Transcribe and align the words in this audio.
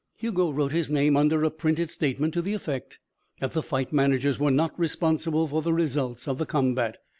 Hugo 0.15 0.49
wrote 0.51 0.71
his 0.71 0.89
name 0.89 1.15
under 1.15 1.43
a 1.43 1.51
printed 1.51 1.91
statement 1.91 2.33
to 2.33 2.41
the 2.41 2.55
effect 2.55 2.97
that 3.39 3.53
the 3.53 3.61
fight 3.61 3.93
managers 3.93 4.39
were 4.39 4.49
not 4.49 4.73
responsible 4.79 5.47
for 5.47 5.61
the 5.61 5.73
results 5.73 6.27
of 6.27 6.39
the 6.39 6.47
combat. 6.47 6.97